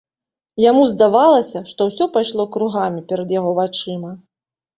Яму 0.61 0.85
здавалася, 0.93 1.61
што 1.73 1.87
ўсё 1.89 2.07
пайшло 2.15 2.47
кругамі 2.57 3.05
перад 3.13 3.37
яго 3.39 3.53
вачыма. 3.61 4.11